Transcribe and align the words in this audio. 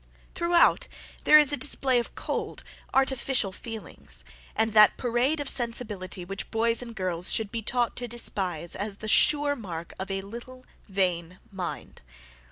Throughout 0.33 0.87
there 1.25 1.37
is 1.37 1.53
a 1.53 1.57
display 1.57 1.99
of 1.99 2.15
cold, 2.15 2.63
artificial 2.91 3.51
feelings, 3.51 4.25
and 4.55 4.73
that 4.73 4.97
parade 4.97 5.39
of 5.39 5.47
sensibility 5.47 6.25
which 6.25 6.49
boys 6.49 6.81
and 6.81 6.95
girls 6.95 7.31
should 7.31 7.51
be 7.51 7.61
taught 7.61 7.95
to 7.97 8.07
despise 8.07 8.75
as 8.75 8.97
the 8.97 9.07
sure 9.07 9.55
mark 9.55 9.93
of 9.99 10.09
a 10.09 10.23
little 10.23 10.65
vain 10.89 11.37
mind. 11.51 12.01